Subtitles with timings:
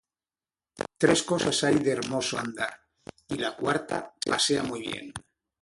[1.01, 2.73] Tres cosas hay de hermoso andar,
[3.27, 5.13] Y la cuarta pasea muy bien: